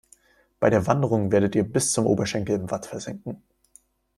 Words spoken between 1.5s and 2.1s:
ihr bis zum